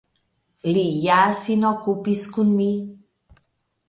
Li 0.77 0.85
ja 1.03 1.17
sin 1.39 1.65
okupis 1.71 2.23
kun 2.37 2.49
mi. 2.63 2.71